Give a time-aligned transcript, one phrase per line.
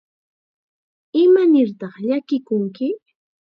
[1.23, 2.87] ¿Imanirtaq llakikunki?